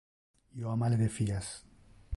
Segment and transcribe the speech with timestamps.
[0.61, 1.55] Io ama le defias.